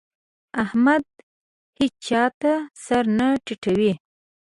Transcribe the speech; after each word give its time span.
احمد 0.63 1.03
هيچا 1.77 2.23
ته 2.41 2.53
سر 2.83 3.03
نه 3.17 3.27
ټيټوي. 3.45 3.93